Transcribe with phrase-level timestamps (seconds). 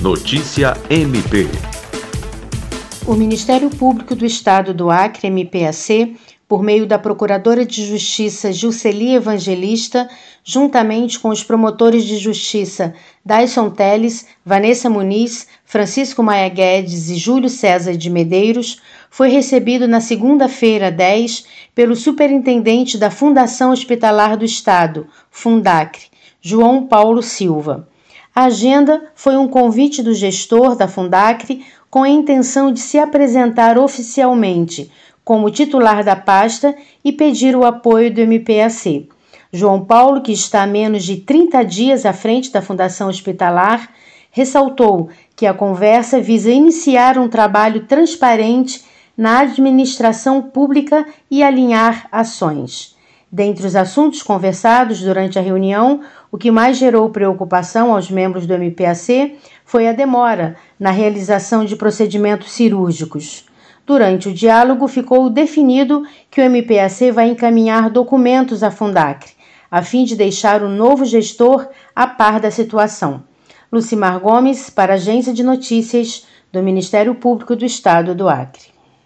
[0.00, 1.48] Notícia MP.
[3.04, 6.16] O Ministério Público do Estado do Acre, MPAC,
[6.46, 10.08] por meio da Procuradora de Justiça Juscelia Evangelista,
[10.44, 17.50] juntamente com os promotores de justiça Dyson Teles, Vanessa Muniz, Francisco Maia Guedes e Júlio
[17.50, 18.80] César de Medeiros,
[19.10, 21.44] foi recebido na segunda-feira 10
[21.74, 26.04] pelo superintendente da Fundação Hospitalar do Estado, Fundacre,
[26.40, 27.88] João Paulo Silva.
[28.38, 33.76] A agenda foi um convite do gestor da Fundacre com a intenção de se apresentar
[33.76, 34.92] oficialmente
[35.24, 36.72] como titular da pasta
[37.04, 39.08] e pedir o apoio do MPAC.
[39.52, 43.92] João Paulo, que está há menos de 30 dias à frente da Fundação Hospitalar,
[44.30, 48.84] ressaltou que a conversa visa iniciar um trabalho transparente
[49.16, 52.96] na administração pública e alinhar ações.
[53.30, 56.00] Dentre os assuntos conversados durante a reunião,
[56.32, 61.76] o que mais gerou preocupação aos membros do MPAC foi a demora na realização de
[61.76, 63.44] procedimentos cirúrgicos.
[63.86, 69.32] Durante o diálogo, ficou definido que o MPAC vai encaminhar documentos à Fundacre,
[69.70, 73.24] a fim de deixar o novo gestor a par da situação.
[73.70, 78.77] Lucimar Gomes, para a Agência de Notícias do Ministério Público do Estado do Acre.